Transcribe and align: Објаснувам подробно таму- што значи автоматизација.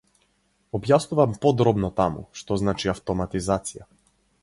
Објаснувам 0.79 1.35
подробно 1.45 1.91
таму- 2.01 2.25
што 2.43 2.61
значи 2.65 2.93
автоматизација. 2.99 3.91